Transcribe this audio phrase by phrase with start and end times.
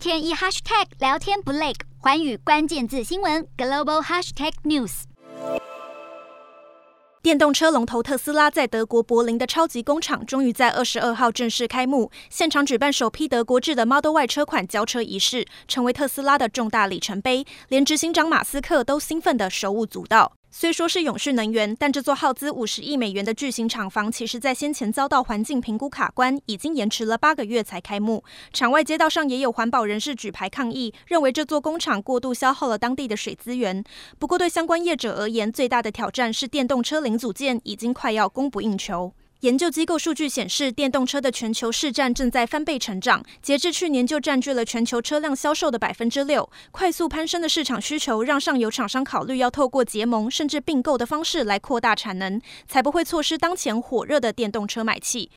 [0.00, 5.02] 天一 hashtag 聊天不累，寰宇关键字新闻 global hashtag news。
[7.20, 20.32] 电动车龙头特斯拉在德国柏林的超级工厂，终于在二十二号正式开幕，现场举办首批德国制的 Model Y 车款交车仪式，成为特斯拉的重大里程碑，连执行长马斯克都兴奋的手舞足蹈。
[20.52, 28.24] 虽说是永续能源，但这座耗资五十亿美元的巨型厂房，其实在先前遭到环境评估卡关，已经延迟了八个月才开幕。
[28.52, 33.84] 场外街道上也有环保人士举牌抗议，认为这座工厂过度消耗了当地的水资源。
[34.18, 39.12] 不过，对相关业者而言，最大的挑战是电动车零组件已经快要供不应求。
[39.40, 46.46] 研究机构数据显示，电动车的全球市占正在翻倍成长，截至去年就占据了全球车辆销售的百分之六。
[46.70, 55.28] 快速攀升的市场需求，让上游厂商考虑要透过结盟甚至并购的方式来扩大产能，才不会错失当前火热的电动车买气。